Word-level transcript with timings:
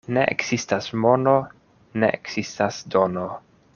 Ne 0.17 0.21
ekzistas 0.29 0.87
mono, 1.03 1.33
ne 2.03 2.09
ekzistas 2.17 2.81
dono. 2.97 3.29